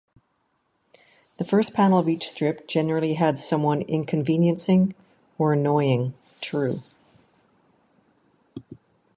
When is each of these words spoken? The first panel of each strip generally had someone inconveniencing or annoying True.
The 1.37 1.45
first 1.45 1.75
panel 1.75 1.99
of 1.99 2.09
each 2.09 2.27
strip 2.27 2.67
generally 2.67 3.13
had 3.13 3.37
someone 3.37 3.81
inconveniencing 3.81 4.95
or 5.37 5.53
annoying 5.53 6.15
True. 6.41 6.79